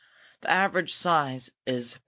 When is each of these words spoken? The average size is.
The 0.41 0.49
average 0.49 0.95
size 0.95 1.51
is. 1.67 1.99